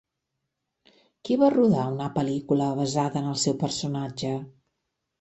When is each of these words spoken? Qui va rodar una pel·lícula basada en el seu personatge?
Qui 1.29 1.37
va 1.43 1.51
rodar 1.57 1.85
una 1.97 2.09
pel·lícula 2.17 2.73
basada 2.83 3.25
en 3.25 3.31
el 3.37 3.41
seu 3.47 3.63
personatge? 3.69 4.37